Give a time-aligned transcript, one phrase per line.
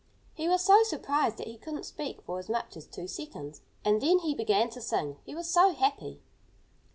[0.33, 3.61] He was so surprised that he couldn't speak for as much as two seconds.
[3.85, 6.23] And then he began to sing he was so happy.